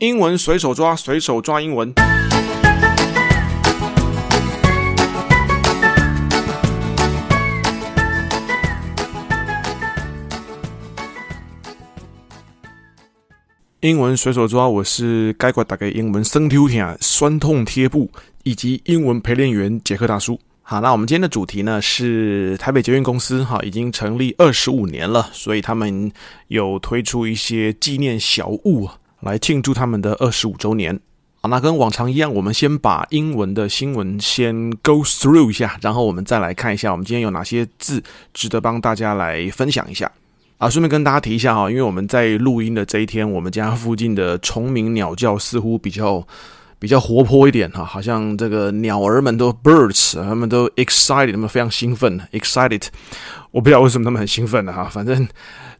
[0.00, 1.92] 英文随手抓，随手抓英文。
[13.80, 18.10] 英文随手抓，我是该管打给英文生丢天酸痛贴布
[18.42, 20.40] 以及英文陪练员杰克大叔。
[20.62, 26.10] 好，那我们今天的主题呢是台北捷运公司哈，已经成立二十五年了，所以他们
[26.48, 28.88] 有推出一些纪念小物。
[29.20, 30.98] 来庆祝他们的二十五周年。
[31.42, 38.02] 好，那跟往常一样，我们先把英文的新闻先 go through 一下，然后我们再来看一下，我们今天有哪些字
[38.34, 40.12] 值得帮大家来分享一下。
[40.58, 46.22] 啊，顺便跟大家提一下哈，因为我们在录音的这一天，我们家附近的虫鸣鸟叫似乎比较
[46.78, 52.88] 比较活泼一点哈，好像这个鸟儿们都 birds，他们都 excited，他们非常兴奋，excited。
[53.50, 55.26] 我不知道为什么他们很兴奋的哈，反正。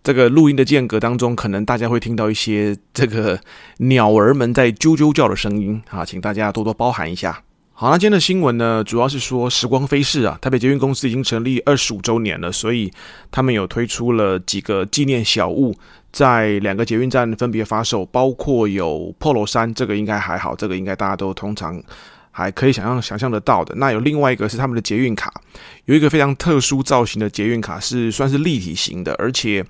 [0.03, 3.39] 这个录音的间隔当中，可能大家会听到一些这个
[3.79, 7.43] 鸟儿们在啾啾叫的声音啊，请大家多多包涵一下。
[7.73, 12.91] 好，那今天的新闻呢，主要是说时光飞逝啊，台北捷运公司已经成立二十五周年了，所以
[13.31, 15.75] 他们有推出了几个纪念小物，
[16.13, 21.83] 在两个捷运站分别发售，包括有 Polo 衫，这个应该还好，这个应该大家都通常。
[22.31, 25.33] 还可以想象想象得到的，那有另外一个是他们的捷运卡，
[25.85, 29.65] 有一个非常特殊造型的捷运卡，是算是立体型的，而且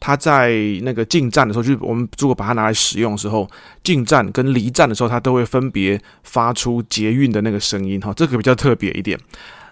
[0.00, 3.48] 它在那个进站的时候，就是我们如果把它拿来使用的时候，
[3.82, 9.18] 进站跟离站的时候，它都会分别发出捷运的那个声音哈，这个比较特别一点。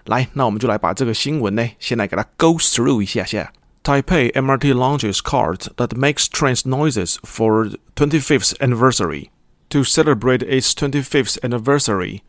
[0.05, 3.51] 来，那我们就来把这个新闻呢，先来给它 go through 一下下。
[3.83, 9.29] Taipei MRT launches card that makes trains noises for 25th anniversary.
[9.71, 12.23] To celebrate its 25th anniversary,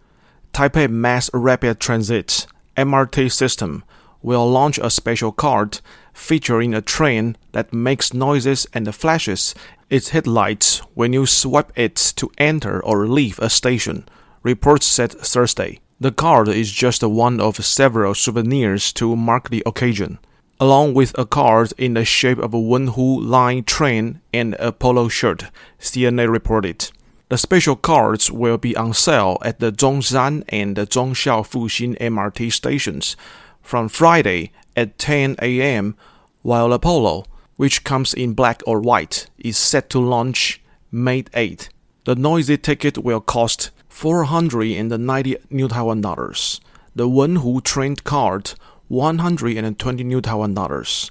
[0.52, 3.84] Taipei Mass Rapid Transit (MRT) system
[4.20, 5.80] will launch a special card
[6.12, 9.54] featuring a train that makes noises and flashes
[9.88, 14.08] its headlights when you swipe it to enter or leave a station,
[14.42, 15.78] reports said Thursday.
[16.00, 20.18] The card is just one of several souvenirs to mark the occasion,
[20.58, 25.06] along with a card in the shape of a Wenhu Line train and a polo
[25.06, 25.44] shirt,
[25.78, 26.90] CNA reported.
[27.28, 32.50] The special cards will be on sale at the Zhongshan and the Zhongxiao Fuxing MRT
[32.50, 33.16] stations
[33.60, 35.94] from Friday at 10 a.m.,
[36.40, 41.68] while polo, which comes in black or white, is set to launch May 8.
[42.04, 46.62] The noisy ticket will cost 490 New Taiwan dollars.
[46.94, 48.54] The Wenhu train card
[48.88, 51.10] 120 New Taiwan dollars,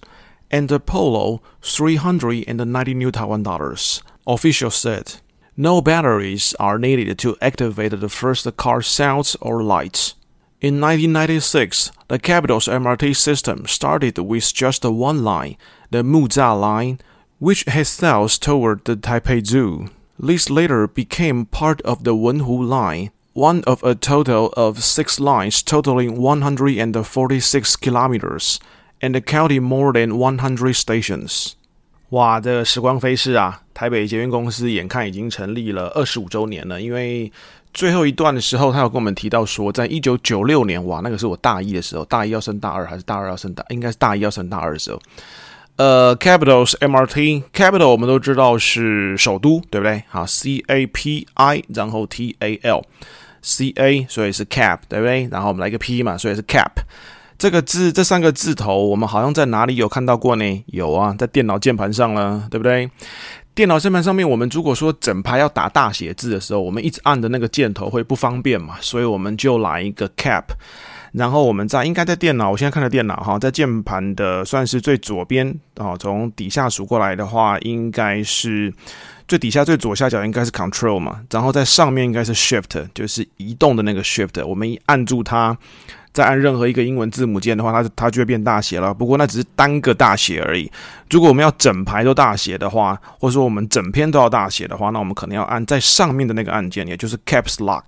[0.50, 4.02] and the polo 390 New Taiwan dollars.
[4.26, 5.18] Officials said.
[5.59, 10.13] No batteries are needed to activate the first car sounds or lights.
[10.62, 15.57] In 1996, the capital's MRT system started with just one line,
[15.90, 17.00] the Muzha line,
[17.40, 19.90] which heads south toward the Taipei Zoo.
[20.19, 25.63] This later became part of the Wenhu line, one of a total of six lines
[25.63, 28.59] totaling 146 kilometers,
[29.01, 31.56] and counting more than 100 stations.
[32.12, 33.62] 哇，这个时光飞逝啊！
[33.73, 36.81] 台北捷运公司眼看已经成立了二十五周年了。
[36.81, 37.29] 因为
[37.73, 43.63] 最后一段的时候，他有跟我们提到说，在一九九六年，哇，那个是我大一的时候，大一要升大二，还是大二要升大？
[43.69, 45.00] 应该是大一要升大二的时候。
[45.75, 50.01] 呃，Capital's MRT，Capital 我们都知道是首都，对不对？
[50.07, 55.28] 好，C A P I，然后 T A L，C A，所以是 Cap，对不对？
[55.29, 56.72] 然后我们来一个 P 嘛，所以是 Cap。
[57.38, 60.64] 这个字，这三个字头，我们好像在哪里有看到过呢？
[60.68, 62.90] 有啊，在电脑键盘上了，对不对？
[63.53, 70.46] 电脑键盘上面，我们如果说整排要打大写字的时候，我们一直按的那个箭头会不方便嘛，所以我们就来一个 Cap，
[71.12, 78.74] 然后我们在应该在电脑，我现在看的电脑哈，在键盘的算是最左边啊，从底下数过来的话，应该是
[79.28, 85.56] 最底下最左下角应该是 Control 嘛，然后在上面应该是 Shift，就是移动的那个 Shift，我们一按住它。
[86.13, 88.91] 再按任何一个英文字母键的话，它它就会变大写了。
[88.94, 90.72] 不过那只是单个大写而已。
[91.12, 97.83] 如果我们要整排都大写的话，或者说我们整篇都要大写的话，那我们可能要按在上面的那个按键，也就是 Caps Lock。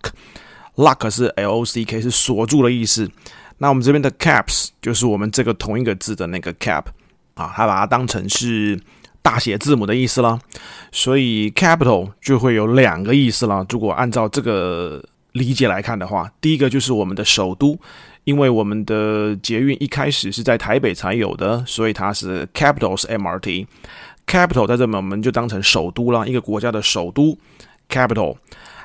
[0.75, 3.09] Lock 是 L O C K，是锁住的意思。
[3.57, 6.83] 那我们这边的 Caps 就是我们这个同一个字的那个 Cap
[7.33, 8.79] 啊，它把它当成是
[9.21, 10.39] 大写字母的意思了。
[10.91, 13.65] 所以 Capital 就会有两个意思了。
[13.69, 17.77] 如果按照这个理解来看的话，第一个就是我们的首都。
[18.29, 23.65] 因为我们的捷运一开始是在台北才有的，所以它是 Capital's MRT。
[24.27, 27.35] Capital 在这边我们就当成首都了，一个国家的首都
[27.89, 28.35] Capital。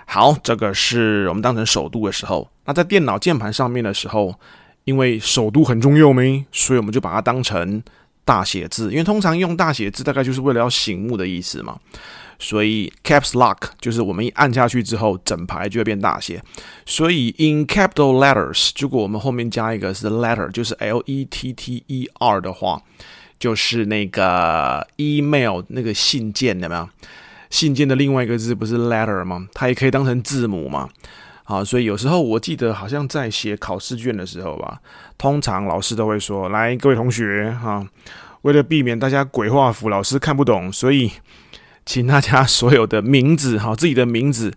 [0.07, 2.49] 好，这个是我们当成首都的时候。
[2.65, 4.35] 那在电脑键盘上面的时候，
[4.85, 7.83] 因为首都很重要没，所以我们就把它当成
[8.25, 8.91] 大写字。
[8.91, 11.79] 因为通常用大写字大概就是为了要醒目的意思嘛。
[12.37, 16.43] 所以 caps lock 就是我们一按下去之后，整排就会变大写。
[16.85, 22.83] 所以 in capital letters，如果我们后面加一个是 letter，就是 L E T T E R 的话，
[23.39, 26.89] 就是那个 email 那个信件，有没有？
[27.51, 29.47] 信件的另外一个字不是 letter 吗？
[29.55, 30.89] 它也可以当成字母嘛。
[31.47, 34.81] 好，所以有时候我记得好像在写考试卷的时候吧，
[35.19, 37.87] 通常老师都会说：“来，各位同学，哈，
[38.41, 41.13] 为了避免大家鬼画符，老师看不懂，所以
[41.85, 44.57] 请大家 所有的名字，哈，自己的名字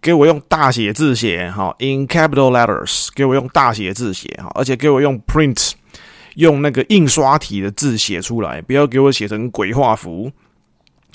[0.00, 5.72] 给我用大写字写，哈，in capital letters，给我用大写字写，哈，而且给我用 print，
[6.36, 10.30] 用那个印刷体的字写出来，不要给我写成鬼画符。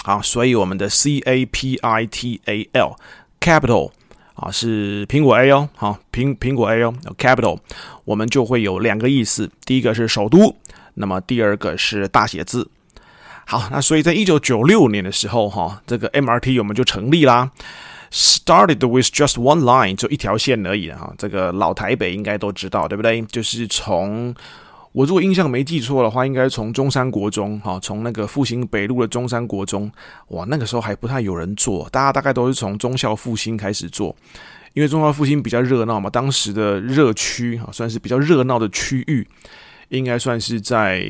[0.04, 2.98] 好，所以我们的 c a p i t a l
[3.40, 3.92] capital。
[4.35, 7.59] 啊，是苹果 A 哦，好，苹苹果 A 哦，Capital，
[8.03, 10.56] 我们就会有两个意思，第一个是首都，
[10.95, 12.69] 那么第二个是大写字。
[13.45, 17.51] 好，那所以在一九九六年的时候，哈，这个 MRT 我们就成立啦
[18.12, 23.21] ，Started with just one line，就一条线而已哈，这个老台北应该都知道，对不对？
[23.24, 24.33] 就是从。
[24.94, 29.92] 我如果印象没记错的话，应该从中山国中，哈，从那个复兴北路的中山国中，
[30.28, 34.16] 哇，那个时候还不太有人做，大家大概都是从忠孝复兴开始做，
[34.74, 39.28] 因为忠孝复兴比较热闹嘛，当时的热区啊，算是比较热闹的区域，
[39.90, 41.04] 应该算是在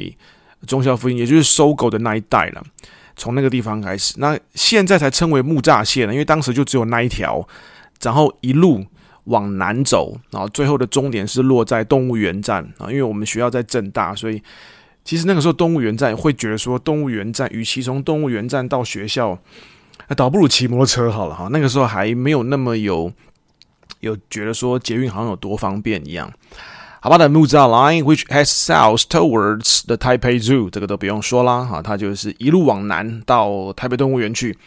[0.66, 2.64] 忠孝复兴，也就是搜狗的那一带了，
[3.18, 7.46] 从那个地方开始，那现在才称为木栅线呢，因为当时就只有那一条，
[8.02, 8.86] 然后一路。
[9.26, 14.42] 往南走，然后最后的终点是落在动物园站啊，因为我们学校在正大，所以
[15.06, 19.38] 其实那个时候动物园站会觉得说，动物园站与其从动物园站到学校，
[20.16, 21.48] 倒不如骑摩托车好了哈。
[21.52, 23.12] 那个时候还没有那么有
[24.02, 26.32] 有觉得说捷运好像有多方便一样。
[27.00, 34.58] 好吧，的木栅 line which heads south towards the Taipei Zoo，这个都不用说啦哈，它就是一路往南到台北动物园去。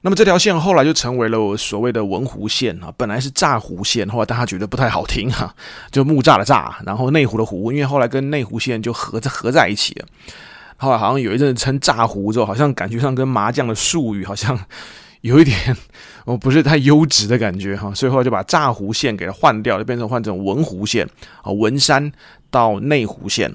[0.00, 5.52] 那么这条线后来就成为了我所谓的文湖线啊，本来是炸湖线，后来大家觉得不太好听哈，
[5.90, 10.06] 就木栅的栅，然后内湖的湖，因为后来跟内湖线就合在合在一起了。
[10.76, 14.56] 后来好像有一阵子称栅湖之后，好像感觉上跟麻将的术语好像
[15.22, 15.76] 有一点
[16.24, 21.04] 哦不是太优质的感觉哈，所以后来就把炸湖线给它换掉，就变成换成文湖线
[21.42, 22.12] 啊，文山
[22.50, 23.52] 到内湖线。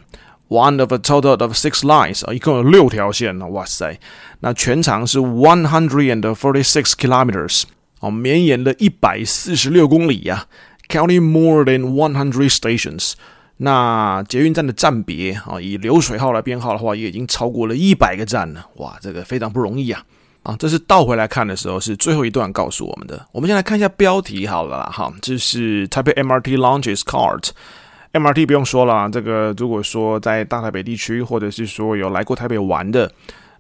[0.54, 4.00] One of a total of six lines 啊，一共有六条线呢，哇塞！
[4.42, 7.64] 那全长是 one hundred and forty six kilometers
[8.02, 10.46] 哦，绵延了一百四十六公里呀
[10.88, 13.14] ，counting more than one hundred stations。
[13.58, 20.04] 那捷运站的站别啊，以流水号来编号的话，也已经超过了一百个站了，哇，这个非常不容易啊！
[20.44, 23.26] 啊，这是倒回来看的时候，是最后一段告诉我们的。
[23.32, 27.50] 我们先来看一下标题好了啦，哈，这是 Taipei MRT launches cart。
[28.14, 33.12] MRT 不用说了，这个如果说在大台北地区，或者是说有来过台北玩的，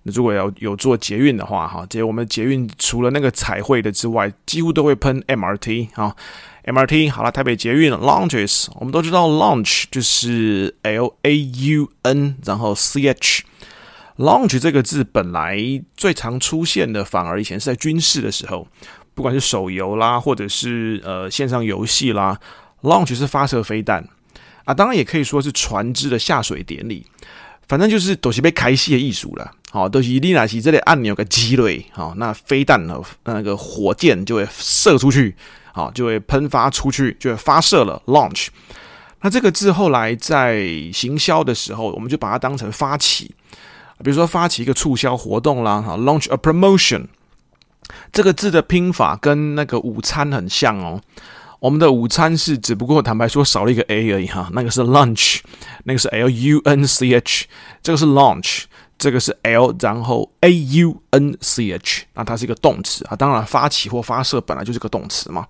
[0.03, 6.15] 那如果要有做捷运的话，哈，这我们捷运除了那个彩绘的之外，几乎都会喷 MRT 啊。
[6.65, 13.43] MRT 好了，台北捷运 launches，我们都知道 launch 就是 L A U N，然后 C H。
[14.17, 15.57] launch 这个字本来
[15.97, 18.67] 最常出现的，反而以前是在军事的时候，
[19.15, 22.39] 不管是手游啦，或者是呃线上游戏啦
[22.83, 24.07] ，launch 是发射飞弹。
[24.65, 27.05] 啊，当然也可以说是船只的下水典礼，
[27.67, 29.51] 反正就是都是被开戏的艺术了。
[29.71, 35.35] 好，都是你若是这里按钮个机雷，好，那飞弹呢，那个火箭就会射出去，
[35.73, 37.99] 好，就会喷发出去，就会发射了。
[38.05, 38.49] Launch，
[39.21, 43.31] 那这个字后来在行销的时候，我们就把它当成发起，
[44.03, 47.07] 比如说发起一个促销活动啦，哈，launch a promotion，
[48.11, 51.01] 这个字的拼法跟那个午餐很像哦。
[51.63, 55.39] 我们的午餐是只不过坦白说少了一个 a 而已哈，那个是 lunch，
[55.85, 57.45] 那个是 l u n c h，
[57.81, 58.63] 这个是 launch，
[58.97, 65.47] 这个是 l 然后 a u n c h，那它是一个动词啊，当然发起或发射本来就是个动词嘛，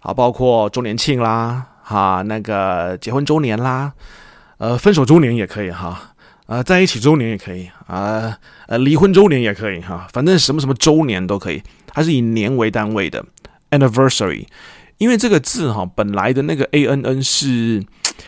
[0.00, 3.92] 啊，包括周年庆啦，哈，那个结婚周年啦，
[4.58, 6.14] 呃，分手周年也可以哈，
[6.46, 8.38] 呃，在一起周年也可以啊，
[8.68, 13.24] 呃，离婚周年也可以哈，反正什么什么周年都可以，它是以年为单位的
[13.70, 14.46] anniversary，
[14.98, 17.84] 因为这个字哈，本来的那个 a n n 是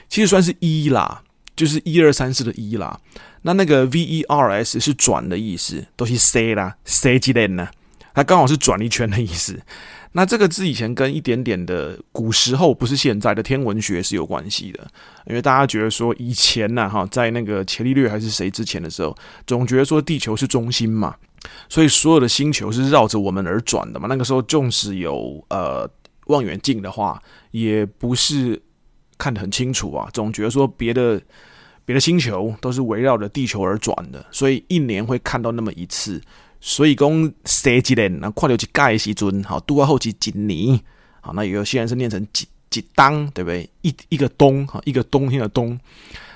[0.08, 1.22] 其实算是一啦，
[1.54, 2.98] 就是一二三四的一啦，
[3.42, 7.68] 那那个 v e r s 是转的意思，都是 say 啦，say 几点呢？
[8.12, 9.60] 它刚好是转一圈的意思。
[10.12, 14.84] 那这个字以前跟一点点的古时候，不是现在的天文学是有关系的，
[15.26, 21.14] 因为大家觉得说以前呢，哈，在那个伽利略还是谁之前的时候，总觉得说地球是中心嘛，
[21.68, 24.08] 所以所有的星球是绕着我们而转的嘛。
[24.08, 25.88] 那个时候纵使有呃
[26.26, 28.60] 望远镜的话，也不是
[29.16, 31.22] 看得很清楚啊，总觉得说别的
[31.84, 36.20] 别的星球都是围绕着地球而转的，所以一年会看到那么一次。
[36.60, 40.78] 所以讲生一年，那看到一届的时阵，好，度过后期几年，
[41.20, 43.68] 好，那有些人是念成几几当，对不对？
[43.82, 45.78] 一一个冬，哈，一个冬天的冬，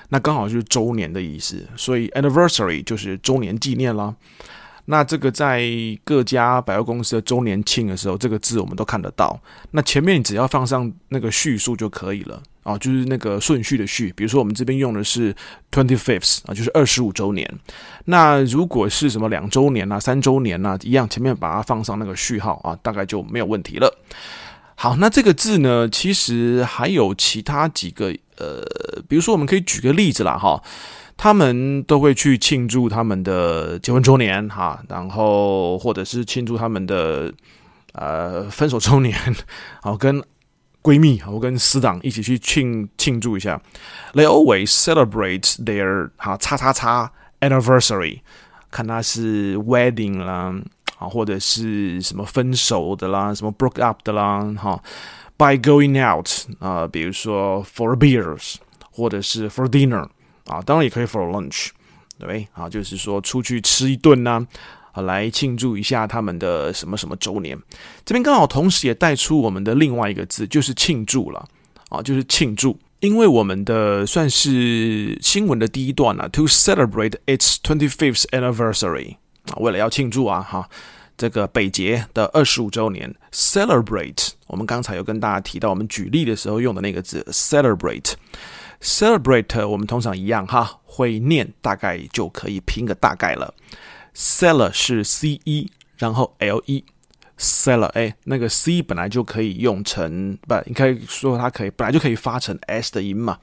[0.09, 1.63] 那刚好就是周年的意思。
[1.77, 4.15] 所以 anniversary 就是周年纪念啦。
[4.85, 5.63] 那这个在
[6.03, 9.39] 各家百货公司的周年庆的时候，这个字我们都看得到。
[9.71, 12.41] 那前面只要放上那个序数就可以了。
[12.65, 15.31] 啊，就是那个顺序的序，比如说我们这边用的是
[15.71, 17.47] twenty fifth 啊，就是二十五周年。
[18.05, 23.95] 那如果是什么两周年啊、三周年啊，一样前面把它放上那个序号啊，大概就没有问题了。
[24.73, 28.07] 好，那这个字呢，其实还有其他几个
[28.37, 28.65] 呃，
[29.07, 30.59] 比如说我们可以举个例子啦，哈，
[31.15, 37.31] 他们都会去庆祝他们的结婚周年哈，然后或者是庆祝他们的
[37.93, 39.15] 呃分手周年，
[39.83, 40.23] 好 跟。
[40.85, 43.59] 闺蜜，我跟死党一起去庆庆祝一下。
[44.13, 48.19] They always celebrate their 哈叉叉叉 anniversary，
[48.69, 50.53] 看他是 wedding 啦，
[50.99, 54.79] 啊或者是什么分手的啦，什么 broke up 的啦，哈。
[55.37, 58.57] By going out 啊，比如说 for beers，
[58.91, 60.07] 或者是 for dinner
[60.45, 61.69] 啊，当然也可以 for lunch，
[62.19, 62.47] 对不对？
[62.53, 64.45] 啊，就是说出去吃一顿呐。
[64.95, 67.59] 好，来庆祝一下他们的什么什么周年。
[68.05, 71.45] 这边刚好同时也带出我们的另外一个字，就是庆祝了
[71.89, 72.79] 啊，就是庆祝。
[73.01, 79.17] 因为我们的算是新闻的第一段啊，to celebrate its twenty-fifth anniversary
[79.51, 80.69] 啊，为了要庆祝啊，哈，
[81.17, 84.29] 这个北捷的二十五周年，celebrate。
[84.47, 89.67] 我们刚才有跟大家提到，我们举例的时候用的那个字，celebrate，celebrate。
[89.67, 93.53] 我们通常一样哈，会念，大概就可以拼个大概了。
[94.15, 103.37] Cele 是 C E，然后 L E，seller 哎，那个 C 本来就可以用成不，应该说它可以本来就可以发成 S 的音嘛。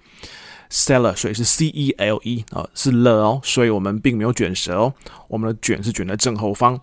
[0.70, 4.94] Cele 所以是 C E L E 啊，是了哦，所以我们并没有卷舌哦，
[5.28, 6.80] 我们的卷是卷在正后方，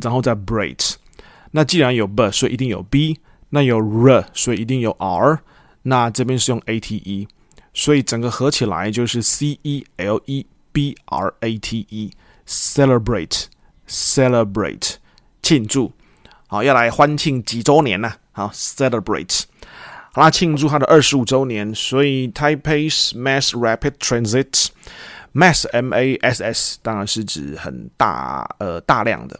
[0.00, 0.94] 然后再 brate。
[1.50, 3.18] 那既然有 B，所以一定有 B，
[3.50, 5.40] 那有 R，所以一定有 R，
[5.82, 7.26] 那这边是用 A T E，
[7.74, 12.12] 所以整个合起来就是 C E L E B R A T E。
[12.44, 13.44] Celebrate,
[13.88, 14.96] celebrate，
[15.42, 15.92] 庆祝，
[16.48, 18.12] 好，要来欢庆几周年呢？
[18.32, 19.42] 好，celebrate，
[20.12, 29.38] 好啦，庆祝它的二十五周年，所以 Taipei's Mass Rapid Transit，Mass M A S S，当然是指很大呃大量的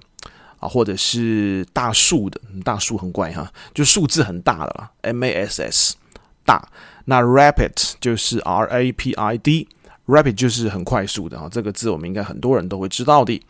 [0.60, 5.96] 啊，或者是大数的，大数很怪哈，就数字很大的啦，M A S S
[6.44, 6.66] 大，
[7.06, 9.68] 那 Rapid 就是 R A P I D。
[10.12, 13.40] Rapid 就是很快速的啊，这个字我们应该很多人都会知道的。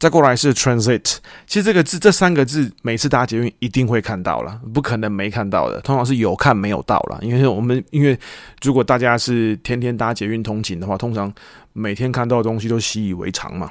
[0.00, 7.18] 再过来是 transit，其实这个字这三个字每次搭捷运一定会看到了，不可能没看到的，通常是有看没有到了。
[7.22, 8.18] 因为我们因为
[8.62, 11.32] 如果大家是天天搭捷运通勤的话，通常
[11.72, 13.70] 每天看到的东西都习以为常嘛。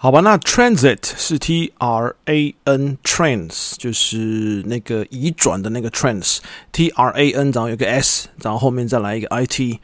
[0.00, 9.44] 好吧，那 transit 是 T R A N trans，就是那个移转的那个 trans，T R A N 然后有个 S，然后后面再来一个 i
[9.44, 9.80] t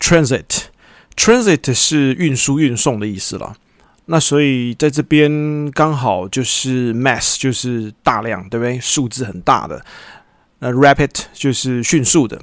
[0.00, 0.62] transit
[1.16, 1.72] transit。
[1.74, 3.56] 是运输、运送的意思了，
[4.06, 8.78] 那所以在这边刚好就是 mass 就是大量，对不对？
[8.78, 9.84] 数字很大的。
[10.58, 12.40] 那 rapid 就是迅速的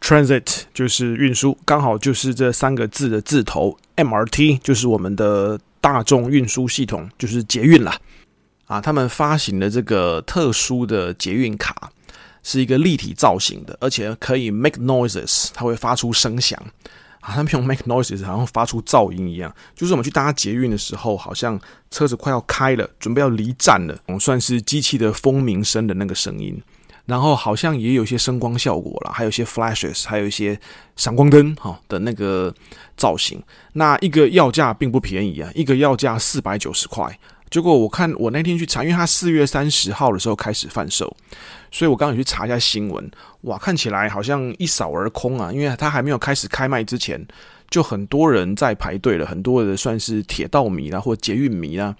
[0.00, 3.76] ，transit 就是运输，刚好就是这三个字的字头。
[3.96, 7.98] MRT 就是我们的大众运输系统，就是捷运啦。
[8.66, 11.90] 啊，他们发行的这个特殊的捷运卡
[12.42, 16.58] 是一个立体造型的，而且可以 make noises，它会发出声响。
[17.28, 26.60] 好像用 make noises 好像发出噪音一样，就是我们去搭捷运的时候，好像车子快要开了，准备要离站了，我们算是机器的蜂鸣声的那个声音。
[27.04, 30.60] 然后好像也有一些声光效果啦，还有一些 flashes，还有一些
[30.94, 32.54] 闪光灯哈的那个
[32.98, 33.42] 造型。
[33.72, 37.18] 那一个要价并不便宜啊，一个要价四百九十块。
[37.50, 41.16] 结果我看我那天去查，因为它四月三十号的时候开始贩售，
[41.70, 43.10] 所以我刚刚去查一下新闻，
[43.42, 47.24] 哇，看起来好像一扫而空啊，因为它还没有开始开卖之前，
[47.70, 51.94] 就很多人在排队了，很多的算是铁道迷啦或捷运迷啦，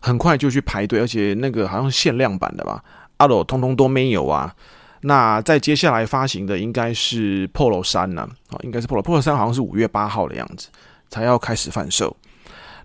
[0.00, 2.82] 很快就去排队，而且那个好像限量版的吧，
[3.18, 4.54] 阿罗通通都没有啊。
[5.02, 10.68] 那在接下来发行的应该是 Polo 三呢，啊，应该是 Polo，Polo 三好像是五月八号的样子
[11.08, 12.16] 才要开始贩售。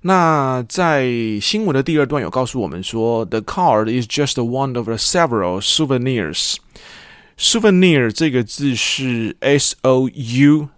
[0.03, 6.57] 那在新闻的第二段有告诉我们说，The card is just one of the several souvenirs.
[7.37, 10.69] Souvenir 这个字是 S O U，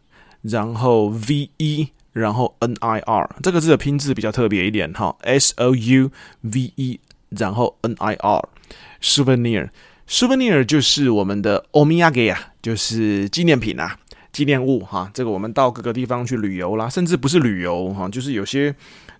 [0.42, 13.96] 然后 V E，然后 N I R，这个字的拼字比较特别一点哈，S O U V E，然后 N I R。Souvenir，Souvenir 就是我们的おみやげ啊，就是纪念品啊，
[14.32, 15.10] 纪念物哈。
[15.14, 18.74] 这个我们到各个地方去旅游啦，甚至不是旅游哈，就是有些。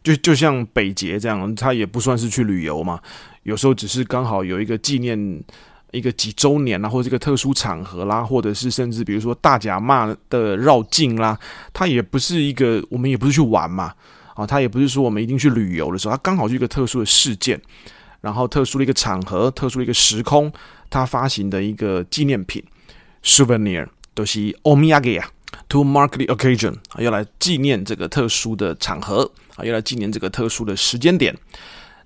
[0.04, 2.99] 就就像北捷这样，它也不算是去旅游嘛，
[3.42, 5.42] 有时候只是刚好有一个纪念，
[5.92, 11.38] 一个几周年啦，或者一个特殊场合啦，或者是甚至比如说大甲妈的绕境啦，
[11.72, 13.92] 它也不是一个，我们也不是去玩嘛，
[14.34, 17.60] 啊，它也不是说我们一定去旅游的时候，它刚好是一个特殊的事件，
[18.22, 20.50] 然后特殊的一个场合，特殊的一个时空，
[20.88, 22.62] 它发行的一个纪念品，
[23.22, 25.28] souvenir 都是おみやげ呀。
[25.68, 31.35] To mark the occasion 啊，要来纪念这个特殊的场合 啊，要来纪念这个特殊的时间点。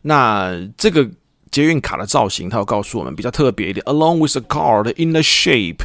[0.02, 1.10] 那这个
[1.52, 3.84] 捷运卡的造型，它要告诉我们比较特别一点。
[3.86, 5.80] Along with a card in the shape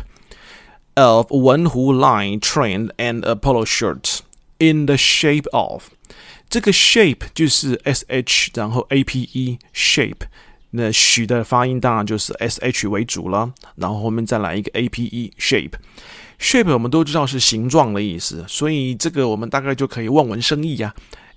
[0.94, 4.20] of 文湖 Line train and a polo shirt
[4.58, 5.88] in the shape of
[6.48, 10.26] 这个 shape 就是 S H 然后 A P E shape，
[10.70, 15.72] 那许的发音当然就是 S H 为主了，然后后面再来一个 A P E shape。
[16.38, 20.94] Shape 我们都知道是形状的意思，所以这个我们大概就可以望文生义呀。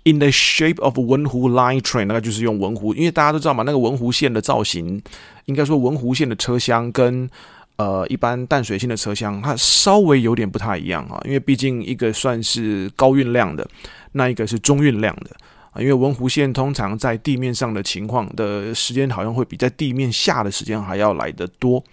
[0.07, 5.01] In the shape of 文湖 line train，那个就是用文湖，因为大家都知道嘛，那个文湖线的造型，
[5.45, 7.29] 应该说文湖线的车厢跟
[7.75, 11.19] 呃一般淡水线的车厢，它稍微有点不太一样啊。
[11.25, 13.67] 因为毕竟一个算是高运量的，
[14.13, 15.35] 那一个是中运量的
[15.71, 15.81] 啊。
[15.81, 21.83] 因为文湖线通常在地面上的情况的时间，好像会比在地面下的时间还要来得多。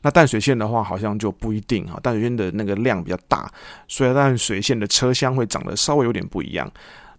[0.00, 2.00] 那淡水线的话，好像就不一定哈。
[2.02, 3.50] 淡水线的那个量比较大，
[3.88, 6.70] 所以淡水线的车厢会长得稍微有点不一样。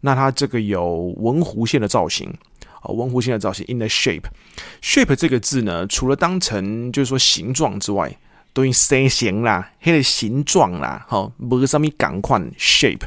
[0.01, 2.33] 那它这个有文弧线的造型
[2.81, 3.65] 啊，文弧线的造型。
[3.67, 8.17] In the shape，shape 这个字呢，除了当成就是说形状之外，
[8.53, 13.03] 都用身形啦，它的形状啦，好，不是上面赶快 shape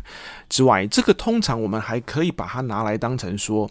[0.48, 3.68] 之外，这个通常我们还可以把它拿来当成说，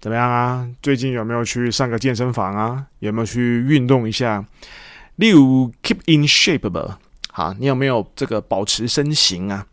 [0.00, 0.68] 怎么样啊？
[0.82, 2.84] 最近有没有去上个健身房啊？
[2.98, 4.44] 有没有去运动一下？
[5.16, 6.98] 例如 keep in shape 吧，
[7.30, 9.66] 好，你有没有这个保持身形啊？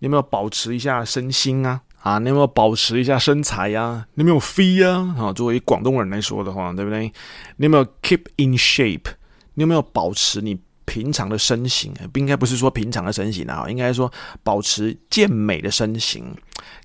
[0.00, 1.80] 你有没有保持一下身心啊？
[2.04, 4.06] 啊，你有没有保持一下身材呀、啊？
[4.12, 5.16] 你有没有飞啊？
[5.18, 7.10] 啊，作为广东人来说的话，对不对？
[7.56, 9.06] 你有没有 keep in shape？
[9.54, 11.94] 你有没有保持你平常的身形？
[12.12, 14.12] 不应该不是说平常的身形啊，应该说
[14.42, 16.36] 保持健美的身形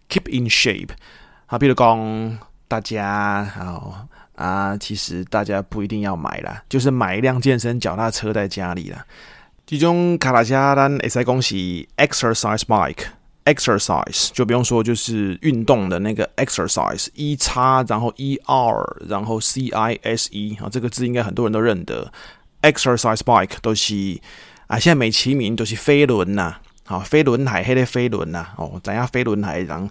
[0.08, 0.92] ，keep in shape。
[1.48, 4.06] 好，比如讲大家啊。
[4.36, 9.06] 啊，其实大家不一定要买啦，就是买一辆健身脚踏车在家里啦。
[9.68, 13.04] 其中卡达加单 S I 恭喜 exercise bike
[13.46, 22.12] Exercise 就不用说，就是运动的那个 exercise，E 叉然后 E R 然后 C I S E 啊，这个字应该很多人都认得。
[22.62, 24.20] exercise bike 都是
[24.68, 29.90] 啊，现在美其名都是飞轮呐，好飞轮海黑的飞轮呐，哦，咱家飞轮海人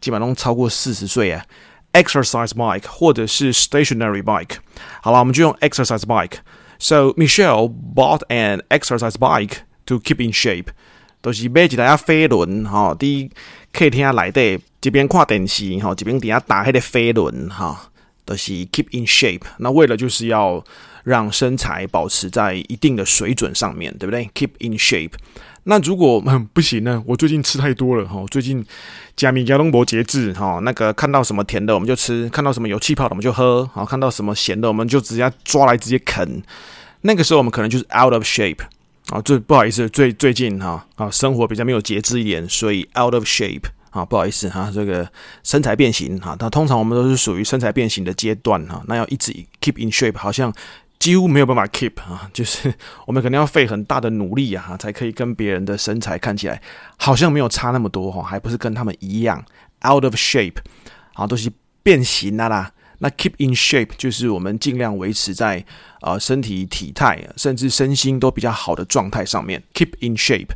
[0.00, 1.44] 基本上超过四十岁啊。
[1.92, 4.56] Exercise bike 或者是 stationary bike，
[5.02, 6.38] 好了，我们就用 exercise bike。
[6.78, 10.66] So Michelle bought an exercise bike to keep in shape。
[11.20, 13.30] 都是买一台飞轮，哈，伫
[13.72, 17.90] 客厅内底一边看电视，哈，一边底下打迄个飞轮，哈，
[18.24, 19.42] 都是 keep in shape。
[19.58, 20.64] 那为了就是要
[21.04, 25.12] 让身材保持在一定的水准上面，对不对？Keep in shape。
[25.64, 27.02] 那如果嗯不行呢？
[27.04, 28.64] 我最近吃太多了哈，最近
[29.16, 36.42] 加米加东博节制哈，那个看到什么甜的我们就吃，看到什么有气泡的我们就喝，好，看到什么咸的我们就直接抓来直接啃。
[37.02, 38.60] 那个时候我们可能就是 out of shape
[39.10, 45.10] 啊，最不好意思，最最近哈啊生活比较没有节制一点，所以 out of shape 啊，不好意思哈，这个
[45.42, 50.52] 身材变形哈，那通常我们都是属于身材变形的阶段哈，那要一直 keep in shape，好像
[50.98, 52.74] 几乎没有办法 keep 啊，就是
[53.06, 56.60] 我们可能要费很大的努力啊，才可以跟别人的身材看起来
[56.98, 59.42] 好像没有差那么多哈，还不是跟他们一样
[59.88, 60.56] out of shape，
[61.14, 61.50] 啊，都是
[61.82, 62.72] 变形啦啦。
[62.98, 65.64] 那 keep in shape 就是我们尽量维持在
[66.00, 70.50] 呃身体体态甚至身心都比较好的状态上面 keep in shape，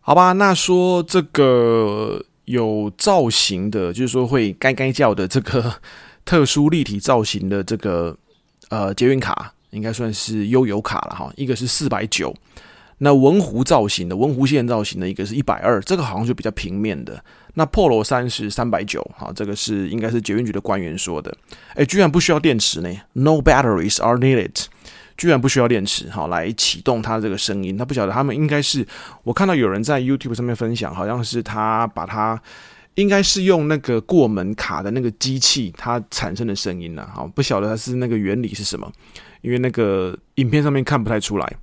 [0.00, 0.32] 好吧？
[0.32, 5.80] 那说这个有造型的，就是说会该该叫的这个
[6.24, 8.16] 特殊立体造型的这个
[8.68, 11.32] 呃捷运卡，应该算是悠游卡了哈。
[11.36, 12.34] 一个是四百九，
[12.98, 17.22] 那文湖造型的文湖线造型的一个是一百二，这个好像就比较平面的。
[17.54, 21.36] 那 Polo 三是三百九，好，这个是应该是捷运局的官员说的，
[21.74, 24.66] 诶，居然不需要电池呢？No batteries are needed，
[25.16, 27.76] 居然不需要电池，好，来启动它这个声音。
[27.76, 28.86] 他不晓得他们应该是，
[29.24, 32.40] 我看到有人在 YouTube 上面分享，好像是他把它
[32.94, 38.88] 应该是用那个过门卡的那个机器它产生的声音呢，好，不晓得它是那个原理是什么，
[39.40, 41.56] 因为那个影片上面看不太出来。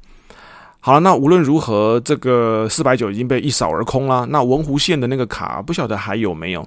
[0.85, 4.23] 好了，那无论如何，这个四百九已经被一扫而空了。
[4.27, 6.63] 那文湖线的那个卡不晓得还有没有。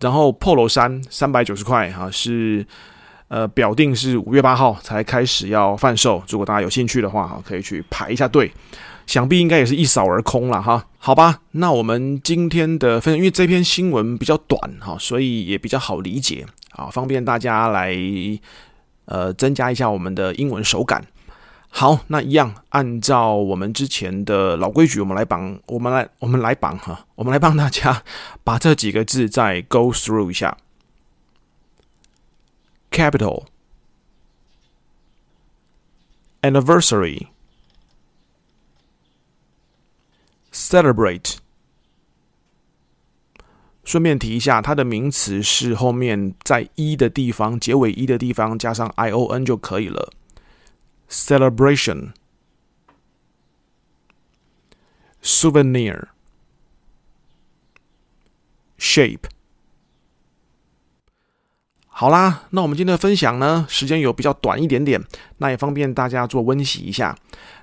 [0.00, 2.66] 然后 Polo 三三百九十块哈，是
[3.28, 6.22] 呃表定是五月八号才开始要贩售。
[6.30, 8.50] 如果大家有兴趣的话哈，可以去排一下队。
[9.06, 10.82] 想必应该也是一扫而空了哈。
[10.96, 17.94] 好吧，那我们今天的分享，因为这篇新闻比较短哈，所以也比较好理解啊，方便大家来
[19.04, 21.04] 呃增加一下我们的英文手感。
[21.70, 28.02] 好，那一样按照我们之前的老规矩，我们来绑，我们来，我们来绑哈，我们来帮大家
[28.42, 30.56] 把这几个字再 go through 一下。
[32.90, 33.44] Capital
[36.40, 37.28] Anniversary
[40.52, 41.36] Celebrate。
[43.84, 50.10] 顺便提一下，它的名词是后面在 e 的地方，结尾 e 的地方加上 i o n 就可以了。
[51.08, 52.12] Celebration,
[55.22, 56.08] souvenir,
[58.78, 59.20] shape。
[61.86, 65.02] 好啦，那我们今天的分享呢，时间有比较短一点点，
[65.38, 67.16] 那也方便大家做温习一下。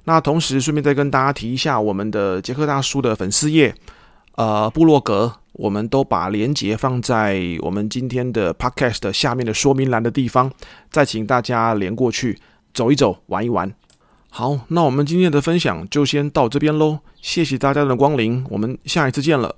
[0.06, 3.74] 那同时顺便再跟大家提一下，我们的杰克大叔的粉丝页，
[4.34, 10.52] 呃，部落格，我们都把连结放在我们今天的 Podcast 下面的说明栏的地方，
[10.90, 12.40] 再请大家连过去。
[12.76, 13.74] 走一走，玩一玩。
[14.30, 17.00] 好，那我们今天的分享就先到这边喽。
[17.22, 19.56] 谢谢大家的光临，我们下一次见了。